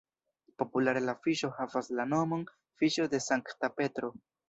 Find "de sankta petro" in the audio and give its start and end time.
3.15-4.15